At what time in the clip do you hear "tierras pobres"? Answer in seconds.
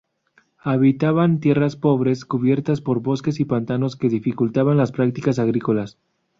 1.39-2.25